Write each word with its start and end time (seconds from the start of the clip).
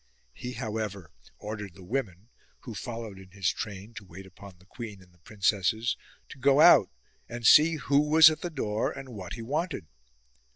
He 0.33 0.53
however 0.53 1.11
ordered 1.37 1.75
the 1.75 1.83
women 1.83 2.29
(who 2.61 2.73
followed 2.73 3.19
in 3.19 3.29
his 3.29 3.51
train 3.53 3.93
to 3.93 4.03
wait 4.03 4.25
upon 4.25 4.55
the 4.57 4.65
queen 4.65 4.99
and 4.99 5.13
the 5.13 5.19
princesses) 5.19 5.95
to 6.29 6.39
go 6.39 6.59
out 6.59 6.89
and 7.29 7.45
see 7.45 7.75
who 7.75 7.99
was 7.99 8.27
at 8.31 8.41
the 8.41 8.49
door 8.49 8.89
and 8.91 9.09
what 9.09 9.33
he 9.33 9.43
wanted. 9.43 9.85